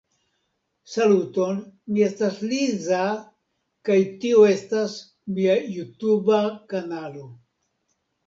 [0.91, 1.59] Saluton,
[1.95, 3.01] mi estas Liza
[3.89, 4.97] kaj tio estas
[5.37, 6.41] mia jutuba
[6.73, 7.29] kanalo.